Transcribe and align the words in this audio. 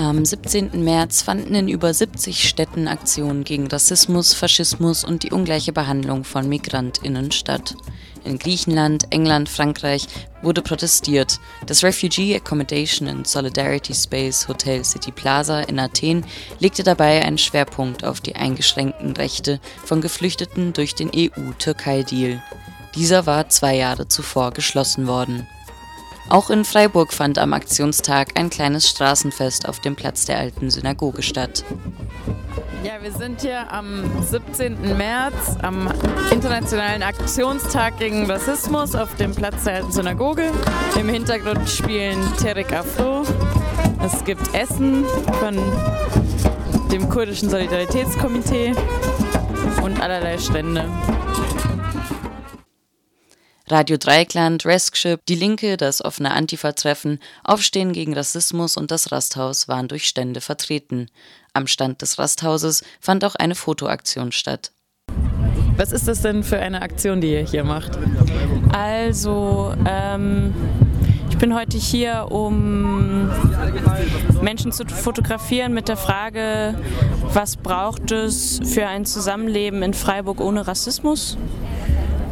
Am 0.00 0.24
17. 0.24 0.82
März 0.82 1.20
fanden 1.20 1.54
in 1.54 1.68
über 1.68 1.92
70 1.92 2.48
Städten 2.48 2.88
Aktionen 2.88 3.44
gegen 3.44 3.66
Rassismus, 3.68 4.32
Faschismus 4.32 5.04
und 5.04 5.22
die 5.22 5.30
ungleiche 5.30 5.74
Behandlung 5.74 6.24
von 6.24 6.48
Migrantinnen 6.48 7.30
statt. 7.32 7.76
In 8.24 8.38
Griechenland, 8.38 9.08
England, 9.10 9.50
Frankreich 9.50 10.06
wurde 10.40 10.62
protestiert. 10.62 11.38
Das 11.66 11.84
Refugee 11.84 12.34
Accommodation 12.34 13.08
and 13.08 13.28
Solidarity 13.28 13.94
Space 13.94 14.48
Hotel 14.48 14.84
City 14.84 15.12
Plaza 15.12 15.60
in 15.60 15.78
Athen 15.78 16.24
legte 16.60 16.82
dabei 16.82 17.22
einen 17.22 17.38
Schwerpunkt 17.38 18.02
auf 18.02 18.22
die 18.22 18.34
eingeschränkten 18.34 19.12
Rechte 19.12 19.60
von 19.84 20.00
Geflüchteten 20.00 20.72
durch 20.72 20.94
den 20.94 21.10
EU-Türkei-Deal. 21.14 22.42
Dieser 22.94 23.26
war 23.26 23.50
zwei 23.50 23.76
Jahre 23.76 24.08
zuvor 24.08 24.52
geschlossen 24.52 25.06
worden. 25.06 25.46
Auch 26.28 26.50
in 26.50 26.64
Freiburg 26.64 27.12
fand 27.12 27.38
am 27.38 27.52
Aktionstag 27.52 28.38
ein 28.38 28.50
kleines 28.50 28.88
Straßenfest 28.88 29.68
auf 29.68 29.80
dem 29.80 29.96
Platz 29.96 30.26
der 30.26 30.38
alten 30.38 30.70
Synagoge 30.70 31.22
statt. 31.22 31.64
Ja, 32.82 32.92
wir 33.02 33.12
sind 33.12 33.42
hier 33.42 33.70
am 33.72 34.04
17. 34.22 34.96
März 34.96 35.56
am 35.62 35.90
Internationalen 36.30 37.02
Aktionstag 37.02 37.98
gegen 37.98 38.30
Rassismus 38.30 38.94
auf 38.94 39.14
dem 39.16 39.34
Platz 39.34 39.64
der 39.64 39.76
alten 39.76 39.92
Synagoge. 39.92 40.50
Im 40.98 41.08
Hintergrund 41.08 41.68
spielen 41.68 42.18
Terek 42.40 42.72
Afro. 42.72 43.22
Es 44.02 44.24
gibt 44.24 44.54
Essen 44.54 45.04
von 45.40 45.58
dem 46.90 47.08
kurdischen 47.08 47.50
Solidaritätskomitee 47.50 48.74
und 49.82 50.00
allerlei 50.00 50.38
Stände. 50.38 50.88
Radio 53.70 53.98
Dreikland, 53.98 54.66
Reskship, 54.66 55.24
Die 55.26 55.36
Linke, 55.36 55.76
das 55.76 56.04
offene 56.04 56.32
Antifa-Treffen, 56.32 57.20
Aufstehen 57.44 57.92
gegen 57.92 58.14
Rassismus 58.14 58.76
und 58.76 58.90
das 58.90 59.12
Rasthaus 59.12 59.68
waren 59.68 59.86
durch 59.86 60.08
Stände 60.08 60.40
vertreten. 60.40 61.06
Am 61.52 61.68
Stand 61.68 62.02
des 62.02 62.18
Rasthauses 62.18 62.82
fand 63.00 63.24
auch 63.24 63.36
eine 63.36 63.54
Fotoaktion 63.54 64.32
statt. 64.32 64.72
Was 65.76 65.92
ist 65.92 66.08
das 66.08 66.20
denn 66.20 66.42
für 66.42 66.58
eine 66.58 66.82
Aktion, 66.82 67.20
die 67.20 67.32
ihr 67.32 67.46
hier 67.46 67.62
macht? 67.62 67.96
Also, 68.72 69.72
ähm, 69.88 70.52
ich 71.30 71.38
bin 71.38 71.54
heute 71.54 71.78
hier, 71.78 72.26
um 72.28 73.30
Menschen 74.42 74.72
zu 74.72 74.84
fotografieren 74.84 75.72
mit 75.72 75.88
der 75.88 75.96
Frage, 75.96 76.74
was 77.32 77.56
braucht 77.56 78.10
es 78.10 78.60
für 78.64 78.88
ein 78.88 79.06
Zusammenleben 79.06 79.82
in 79.82 79.94
Freiburg 79.94 80.40
ohne 80.40 80.66
Rassismus? 80.66 81.38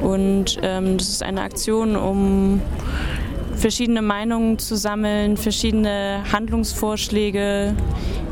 Und 0.02 0.58
ähm, 0.62 0.98
das 0.98 1.08
ist 1.08 1.22
eine 1.22 1.42
Aktion, 1.42 1.96
um 1.96 2.60
verschiedene 3.54 4.02
Meinungen 4.02 4.58
zu 4.58 4.76
sammeln, 4.76 5.36
verschiedene 5.36 6.22
Handlungsvorschläge, 6.32 7.74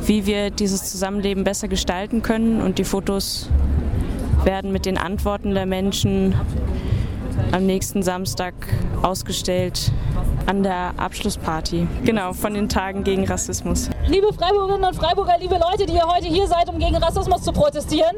wie 0.05 0.27
wir 0.27 0.51
dieses 0.51 0.91
Zusammenleben 0.91 1.45
besser 1.45 1.69
gestalten 1.69 2.23
können. 2.23 2.61
Und 2.63 2.79
die 2.79 2.85
Fotos 2.85 3.51
werden 4.45 4.73
mit 4.73 4.87
den 4.87 4.97
Antworten 4.97 5.55
der 5.55 5.67
Menschen 5.67 6.35
am 7.53 7.67
nächsten 7.67 8.03
Samstag 8.03 8.55
ausgestellt 9.03 9.93
an 10.47 10.63
der 10.63 10.95
Abschlussparty. 10.97 11.87
Genau, 12.05 12.33
von 12.33 12.55
den 12.55 12.69
Tagen 12.69 13.03
gegen 13.05 13.25
Rassismus. 13.27 13.91
Liebe 14.09 14.33
Freiburgerinnen 14.33 14.85
und 14.85 14.95
Freiburger, 14.95 15.37
liebe 15.41 15.57
Leute, 15.59 15.85
die 15.85 15.95
ihr 15.95 16.07
heute 16.07 16.27
hier 16.29 16.47
seid, 16.47 16.69
um 16.69 16.79
gegen 16.79 16.95
Rassismus 16.97 17.43
zu 17.43 17.51
protestieren, 17.51 18.15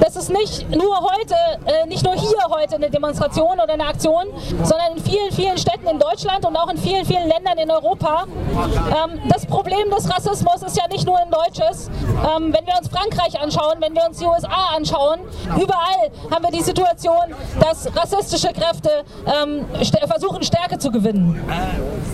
das 0.00 0.14
ist 0.14 0.30
nicht 0.30 0.70
nur 0.70 0.96
heute, 1.00 1.34
äh, 1.66 1.88
nicht 1.88 2.04
nur 2.04 2.14
hier 2.14 2.38
heute 2.50 2.76
eine 2.76 2.88
Demonstration 2.88 3.58
oder 3.58 3.72
eine 3.72 3.84
Aktion, 3.84 4.26
sondern 4.62 4.96
in 4.96 5.02
vielen, 5.02 5.32
vielen 5.32 5.58
Städten 5.58 5.88
in 5.88 5.98
Deutschland 5.98 6.46
und 6.46 6.56
auch 6.56 6.68
in 6.68 6.78
vielen, 6.78 7.04
vielen 7.04 7.28
Ländern 7.28 7.58
in 7.58 7.68
Europa. 7.68 8.26
Ähm, 8.28 9.22
das 9.28 9.44
Problem 9.44 9.90
des 9.90 10.08
Rassismus 10.08 10.62
ist 10.62 10.76
ja 10.76 10.86
nicht 10.86 11.04
nur 11.04 11.18
ein 11.18 11.30
deutsches. 11.32 11.88
Ähm, 11.88 12.54
wenn 12.54 12.64
wir 12.64 12.78
uns 12.78 12.88
Frankreich 12.88 13.40
anschauen, 13.40 13.78
wenn 13.80 13.92
wir 13.92 14.06
uns 14.06 14.18
die 14.18 14.26
USA 14.26 14.76
anschauen, 14.76 15.18
überall 15.56 16.12
haben 16.30 16.44
wir 16.44 16.52
die 16.52 16.62
Situation, 16.62 17.34
dass 17.58 17.88
rassistische 17.96 18.52
Kräfte 18.52 19.04
ähm, 19.26 19.64
st 19.82 19.98
versuchen, 20.06 20.44
Stärke 20.44 20.78
zu 20.78 20.92
gewinnen. 20.92 21.42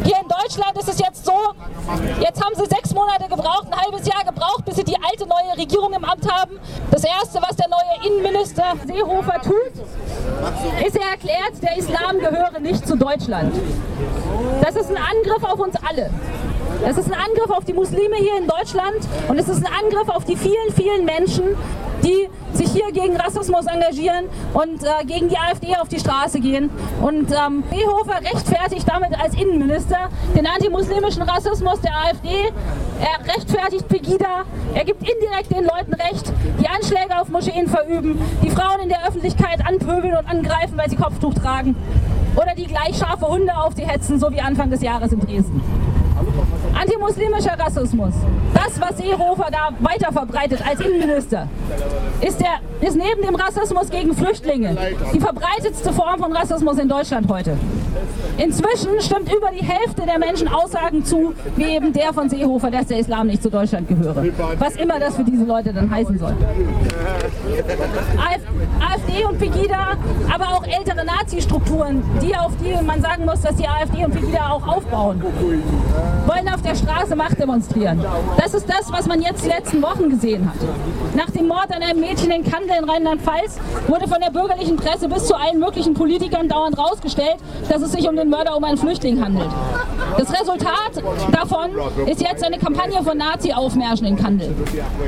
Hier 0.05 0.17
in 0.17 0.29
Deutschland 0.29 0.79
ist 0.79 0.89
es 0.89 0.99
jetzt 0.99 1.27
so, 1.27 1.33
jetzt 2.21 2.43
haben 2.43 2.55
sie 2.55 2.65
sechs 2.65 2.95
Monate 2.95 3.10
gebraucht, 3.19 3.67
ein 3.71 3.81
halbes 3.81 4.07
Jahr 4.07 4.25
gebraucht, 4.25 4.65
bis 4.65 4.77
sie 4.77 4.85
die 4.85 4.97
alte 4.97 5.27
neue 5.27 5.59
Regierung 5.59 5.93
im 5.93 6.05
Amt 6.05 6.31
haben. 6.31 6.59
Das 6.91 7.05
Erste, 7.05 7.41
was 7.41 7.57
der 7.57 7.69
neue 7.69 8.07
Innenminister 8.07 8.75
Seehofer 8.87 9.41
tut, 9.43 9.73
ist, 10.87 10.97
er 10.97 11.11
erklärt, 11.11 11.63
der 11.63 11.77
Islam 11.77 12.19
gehöre 12.19 12.61
nicht 12.61 12.87
zu 12.87 12.97
Deutschland. 12.97 13.55
Das 14.63 14.77
ist 14.77 14.91
ein 14.91 14.97
Angriff 14.97 15.43
auf 15.43 15.59
uns 15.59 15.75
alle. 15.89 16.11
Das 16.83 16.97
ist 16.97 17.13
ein 17.13 17.19
Angriff 17.19 17.51
auf 17.51 17.65
die 17.65 17.75
Muslime 17.75 18.17
hier 18.17 18.39
in 18.39 18.47
Deutschland 18.47 19.07
und 19.29 19.39
es 19.39 19.49
ist 19.49 19.65
ein 19.65 19.73
Angriff 19.85 20.09
auf 20.09 20.25
die 20.25 20.37
vielen, 20.37 20.73
vielen 20.75 21.05
Menschen, 21.05 21.57
die 22.03 22.29
sich 22.53 22.71
hier 22.73 22.93
gegen 22.93 23.17
Rassismus 23.17 23.67
engagieren 23.67 24.27
und 24.55 24.83
äh, 24.83 25.05
gegen 25.05 25.29
die 25.29 25.37
AfD 25.37 25.77
auf 25.77 25.89
die 25.89 26.01
Straße 26.01 26.41
gehen. 26.41 26.71
Und 27.01 27.31
ähm, 27.31 27.63
Seehofer 27.71 28.21
rechtfertigt 28.21 28.87
damit 28.89 29.19
als 29.19 29.35
Innenminister 29.35 30.09
den 30.37 30.47
antimuslimischen 30.47 31.23
Rassismus 31.23 31.81
der 31.81 31.93
AfD. 31.97 32.53
Er 33.01 33.35
rechtfertigt 33.35 33.89
Pegida. 33.89 34.45
Er 34.75 34.85
gibt 34.85 35.03
indirekt 35.03 35.51
den 35.51 35.65
Leuten 35.65 35.95
recht, 35.95 36.33
die 36.61 36.69
Anschläge 36.69 37.21
auf 37.21 37.29
Moscheen 37.29 37.69
verüben, 37.69 38.21
die 38.43 38.51
Frauen 38.51 38.81
in 38.83 38.89
der 38.89 39.07
Öffentlichkeit 39.07 39.61
anpöbeln 39.67 40.17
und 40.17 40.29
angreifen, 40.29 40.77
weil 40.77 40.91
sie 40.91 40.97
Kopftuch 40.97 41.35
tragen. 41.35 41.77
Oder 42.37 42.55
die 42.55 42.67
gleich 42.67 42.97
scharfe 42.97 43.27
Hunde 43.27 43.57
auf 43.57 43.75
sie 43.75 43.85
hetzen, 43.85 44.21
so 44.21 44.31
wie 44.31 44.41
Anfang 44.41 44.71
des 44.71 44.83
Jahres 44.83 45.13
in 45.13 45.21
Dresden. 45.21 45.63
Antimuslimischer 46.81 47.59
Rassismus, 47.59 48.15
das, 48.55 48.81
was 48.81 48.97
Seehofer 48.97 49.49
da 49.53 49.69
weiter 49.81 50.11
verbreitet 50.11 50.67
als 50.67 50.81
Innenminister, 50.81 51.47
ist, 52.23 52.41
der, 52.41 52.61
ist 52.81 52.97
neben 52.97 53.21
dem 53.21 53.35
Rassismus 53.35 53.91
gegen 53.91 54.15
Flüchtlinge 54.17 54.75
die 55.13 55.21
verbreitetste 55.21 55.93
Form 55.93 56.19
von 56.19 56.33
Rassismus 56.33 56.79
in 56.79 56.89
Deutschland 56.89 57.31
heute. 57.31 57.59
Inzwischen 58.39 59.01
stimmt 59.01 59.33
über 59.33 59.51
die 59.51 59.65
Hälfte 59.65 60.03
der 60.07 60.19
Menschen 60.19 60.49
Aussagen 60.49 61.05
zu, 61.05 61.35
wie 61.57 61.65
eben 61.65 61.93
der 61.93 62.13
von 62.13 62.29
Seehofer, 62.29 62.71
dass 62.71 62.87
der 62.87 62.99
Islam 62.99 63.27
nicht 63.27 63.43
zu 63.43 63.51
Deutschland 63.51 63.89
gehöre. 63.89 64.25
Was 64.59 64.77
immer 64.77 64.99
das 64.99 65.17
für 65.17 65.25
diese 65.25 65.45
Leute 65.45 65.73
dann 65.73 65.91
heißen 65.91 66.19
soll. 66.19 66.35
AfD 68.81 69.25
und 69.25 69.39
Pegida, 69.39 69.97
aber 70.33 70.49
auch 70.57 70.65
ältere 70.67 71.05
Nazi-Strukturen, 71.05 72.03
die 72.23 72.35
auf 72.35 72.53
die 72.63 72.71
man 72.85 73.03
sagen 73.03 73.25
muss, 73.25 73.41
dass 73.41 73.57
die 73.57 73.67
AfD 73.67 74.05
und 74.05 74.13
Pegida 74.13 74.51
auch 74.51 74.67
aufbauen, 74.67 75.23
wollen 76.27 76.49
auf 76.49 76.63
der 76.63 76.75
Straße 76.75 77.15
Macht 77.17 77.39
demonstrieren. 77.39 78.05
Das 78.37 78.55
ist 78.55 78.69
das, 78.69 78.91
was 78.91 79.07
man 79.07 79.21
jetzt 79.21 79.45
die 79.45 79.49
letzten 79.49 79.83
Wochen 79.83 80.11
gesehen 80.11 80.49
hat. 80.49 80.57
Nach 81.15 81.31
dem 81.31 81.49
Mord 81.49 81.71
an 81.75 81.83
einem 81.83 82.01
Mädchen 82.01 82.31
in 82.31 82.45
Kandel 82.45 82.77
in 82.79 82.89
Rheinland-Pfalz 82.89 83.59
wurde 83.89 84.09
von 84.09 84.21
der 84.21 84.31
bürgerlichen 84.31 84.77
Presse 84.77 85.09
bis 85.09 85.27
zu 85.27 85.35
allen 85.35 85.59
möglichen 85.59 85.95
Politikern 85.95 86.49
dauernd 86.49 86.79
rausgestellt, 86.79 87.37
dass 87.69 87.80
es 87.83 87.93
sich 87.93 88.09
um 88.09 88.17
den 88.17 88.29
Mörder 88.29 88.57
um 88.57 88.65
einen 88.65 88.77
Flüchtling 88.77 89.23
handelt. 89.23 89.49
Das 90.19 90.31
Resultat 90.33 91.03
davon 91.33 91.71
ist 92.07 92.21
jetzt 92.21 92.45
eine 92.45 92.59
Kampagne 92.59 93.03
von 93.03 93.17
Nazi-Aufmärschen 93.17 94.07
in 94.07 94.17
Kandel. 94.17 94.55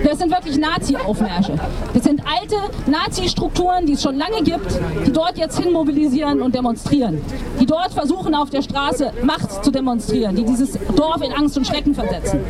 Das 0.05 0.19
sind 0.19 0.31
wirklich 0.31 0.59
Nazi-Aufmärsche. 0.59 1.55
Das 1.93 2.05
sind 2.05 2.23
alte 2.27 2.57
Nazi-Strukturen, 2.91 3.87
die 3.87 3.95
es 3.95 4.03
schon 4.03 4.17
lange 4.17 4.43
gibt, 4.43 4.79
die 5.07 5.13
dort 5.13 5.39
jetzt 5.39 5.59
hin 5.59 5.73
mobilisieren 5.73 6.43
und 6.43 6.55
demonstrieren. 6.55 7.21
Die 7.61 7.67
dort 7.67 7.93
versuchen, 7.93 8.35
auf 8.35 8.51
der 8.51 8.63
Straße 8.63 9.13
Macht 9.23 9.65
zu 9.65 9.71
demonstrieren, 9.71 10.37
die 10.37 10.45
dieses 10.45 10.79
Dorf 10.97 11.23
in 11.23 11.33
Angst 11.33 11.57
und 11.57 11.67
Schrecken 11.67 11.95
versetzen. 11.95 12.41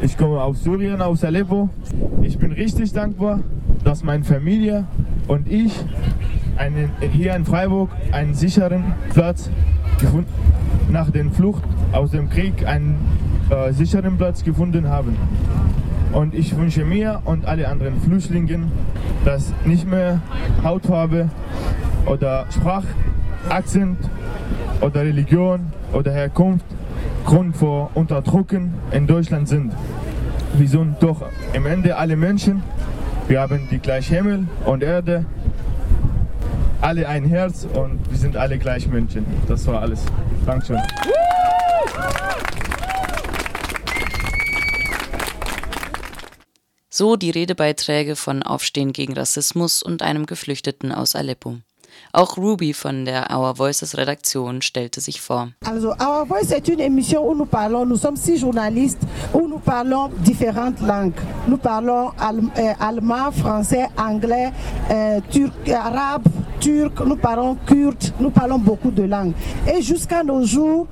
Ich 0.00 0.16
komme 0.16 0.42
aus 0.42 0.62
Syrien, 0.62 1.00
aus 1.02 1.24
Aleppo. 1.24 1.68
Ich 2.22 2.38
bin 2.38 2.52
richtig 2.52 2.92
dankbar, 2.92 3.40
dass 3.84 4.02
meine 4.02 4.24
Familie 4.24 4.84
und 5.28 5.50
ich 5.50 5.72
einen, 6.60 6.90
hier 7.00 7.34
in 7.34 7.44
Freiburg 7.44 7.90
einen 8.12 8.34
sicheren 8.34 8.94
Platz 9.14 9.50
gefunden, 9.98 10.30
nach 10.90 11.10
der 11.10 11.24
Flucht 11.30 11.62
aus 11.92 12.10
dem 12.10 12.28
Krieg 12.28 12.66
einen 12.66 12.96
äh, 13.48 13.72
sicheren 13.72 14.18
Platz 14.18 14.44
gefunden 14.44 14.88
haben. 14.88 15.16
Und 16.12 16.34
ich 16.34 16.56
wünsche 16.56 16.84
mir 16.84 17.22
und 17.24 17.46
alle 17.46 17.68
anderen 17.68 18.00
Flüchtlingen, 18.00 18.70
dass 19.24 19.52
nicht 19.64 19.88
mehr 19.88 20.20
Hautfarbe 20.62 21.30
oder 22.06 22.46
Sprachakzent 22.50 23.98
oder 24.80 25.00
Religion 25.00 25.72
oder 25.92 26.12
Herkunft 26.12 26.66
Grund 27.24 27.56
vor 27.56 27.90
Unterdrücken 27.94 28.74
in 28.92 29.06
Deutschland 29.06 29.48
sind. 29.48 29.72
Wir 30.54 30.68
sind 30.68 30.96
doch 31.00 31.22
am 31.56 31.66
Ende 31.66 31.96
alle 31.96 32.16
Menschen. 32.16 32.62
Wir 33.28 33.40
haben 33.40 33.68
die 33.70 33.78
gleiche 33.78 34.16
Himmel 34.16 34.48
und 34.64 34.82
Erde, 34.82 35.24
alle 36.80 37.06
ein 37.08 37.24
Herz 37.24 37.66
und 37.74 38.00
wir 38.10 38.18
sind 38.18 38.36
alle 38.36 38.58
gleich 38.58 38.86
Menschen. 38.86 39.26
Das 39.48 39.66
war 39.66 39.82
alles. 39.82 40.00
Dankeschön. 40.46 40.80
So 46.88 47.16
die 47.16 47.30
Redebeiträge 47.30 48.16
von 48.16 48.42
Aufstehen 48.42 48.92
gegen 48.92 49.14
Rassismus 49.14 49.82
und 49.82 50.02
einem 50.02 50.26
Geflüchteten 50.26 50.92
aus 50.92 51.16
Aleppo. 51.16 51.56
Auch 52.12 52.36
Ruby 52.36 52.72
von 52.74 53.04
der 53.04 53.30
Our 53.30 53.56
Voices 53.58 53.96
Redaktion 53.96 54.62
stellte 54.62 55.00
sich 55.00 55.20
vor. 55.20 55.50
Also 55.64 55.90
Our 55.90 56.26
Voice 56.26 56.50
est 56.50 56.68
une 56.68 56.80
émission 56.80 57.24
où 57.26 57.34
nous 57.34 57.46
parlons, 57.46 57.86
nous 57.86 57.96
sommes 57.96 58.16
six 58.16 58.40
journalistes 58.40 59.00
où 59.32 59.46
nous 59.46 59.58
parlons 59.58 60.10
différentes 60.24 60.80
langues. 60.80 61.14
Nous 61.46 61.58
parlons 61.58 62.10
euh, 62.20 62.72
allemand, 62.80 63.30
français, 63.32 63.88
anglais, 63.96 64.52
euh, 64.90 65.20
turc, 65.30 65.68
arabe, 65.68 66.24
turc, 66.60 67.00
nous 67.04 67.16
parlons 67.16 67.56
kurde, 67.66 67.96
nous 68.20 68.30
parlons 68.30 68.58
beaucoup 68.58 68.90
de 68.90 69.02
langues. 69.02 69.32
Et 69.72 69.82
jusqu'à 69.82 70.22
nos 70.22 70.44
jours, 70.44 70.86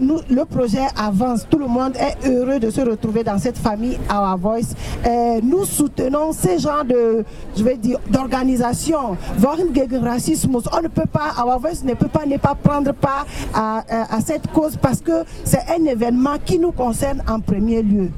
nous, 0.00 0.20
le 0.30 0.44
projet 0.44 0.86
avance. 0.96 1.46
Tout 1.48 1.58
le 1.58 1.66
monde 1.66 1.94
est 1.96 2.28
heureux 2.28 2.58
de 2.58 2.70
se 2.70 2.80
retrouver 2.80 3.22
dans 3.24 3.38
cette 3.38 3.58
famille 3.58 3.98
Our 4.10 4.36
Voice. 4.38 4.74
Euh, 5.06 5.40
nous 5.42 5.64
soutenons 5.64 6.32
ces 6.32 6.58
genres 6.58 6.84
de, 6.84 7.24
je 7.56 7.62
vais 7.62 7.76
dire, 7.76 7.98
d'organisation. 8.10 9.16
On 9.46 10.82
ne 10.82 10.88
peut 10.88 11.06
pas, 11.10 11.32
Our 11.38 11.58
Voice 11.60 11.84
ne 11.84 11.94
peut 11.94 12.08
pas 12.08 12.26
ne 12.26 12.36
pas 12.36 12.54
prendre 12.54 12.92
part 12.92 13.26
à 13.54 14.20
cette 14.24 14.50
cause 14.52 14.76
parce 14.76 15.00
que 15.00 15.24
c'est 15.44 15.62
un 15.68 15.84
événement 15.84 16.36
qui 16.44 16.58
nous 16.58 16.72
concerne 16.72 17.22
en 17.28 17.40
premier 17.40 17.82
lieu. 17.82 18.10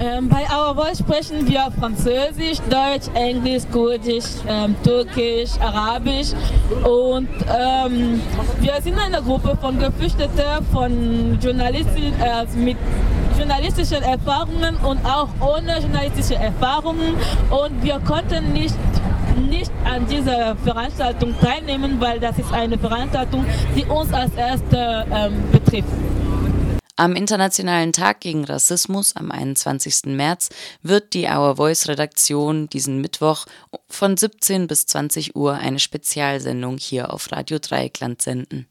Ähm, 0.00 0.28
bei 0.28 0.44
Our 0.54 0.94
sprechen 0.94 1.48
wir 1.48 1.72
Französisch, 1.78 2.58
Deutsch, 2.70 3.08
Englisch, 3.14 3.64
Kurdisch, 3.72 4.26
ähm, 4.46 4.76
Türkisch, 4.84 5.50
Arabisch 5.60 6.28
und 6.84 7.28
ähm, 7.48 8.20
wir 8.60 8.80
sind 8.80 8.96
eine 8.96 9.20
Gruppe 9.20 9.58
von 9.60 9.76
Geflüchteten, 9.76 10.64
von 10.72 11.38
Journalisten 11.42 12.12
äh, 12.20 12.46
mit 12.56 12.76
journalistischen 13.36 14.02
Erfahrungen 14.04 14.76
und 14.76 15.04
auch 15.04 15.28
ohne 15.40 15.80
journalistische 15.80 16.36
Erfahrungen 16.36 17.14
und 17.50 17.82
wir 17.82 17.98
konnten 18.06 18.52
nicht 18.52 18.76
nicht 19.50 19.70
an 19.84 20.06
dieser 20.06 20.56
Veranstaltung 20.56 21.34
teilnehmen, 21.40 22.00
weil 22.00 22.18
das 22.20 22.38
ist 22.38 22.52
eine 22.52 22.78
Veranstaltung, 22.78 23.44
die 23.76 23.84
uns 23.84 24.12
als 24.12 24.34
erste 24.34 25.06
ähm, 25.12 25.32
betrifft. 25.52 25.88
Am 27.00 27.14
Internationalen 27.14 27.92
Tag 27.92 28.18
gegen 28.18 28.42
Rassismus 28.42 29.14
am 29.14 29.30
21. 29.30 30.06
März 30.06 30.48
wird 30.82 31.14
die 31.14 31.26
Our 31.26 31.54
Voice 31.54 31.86
Redaktion 31.86 32.68
diesen 32.68 33.00
Mittwoch 33.00 33.46
von 33.88 34.16
17 34.16 34.66
bis 34.66 34.86
20 34.86 35.36
Uhr 35.36 35.54
eine 35.54 35.78
Spezialsendung 35.78 36.76
hier 36.76 37.12
auf 37.12 37.30
Radio 37.30 37.60
Dreieckland 37.60 38.20
senden. 38.20 38.66